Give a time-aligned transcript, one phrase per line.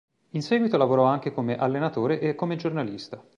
[0.31, 3.23] In seguito lavorò anche come allenatore e come giornalista.